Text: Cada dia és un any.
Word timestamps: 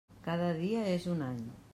Cada 0.27 0.47
dia 0.61 0.79
és 0.93 1.05
un 1.13 1.21
any. 1.27 1.43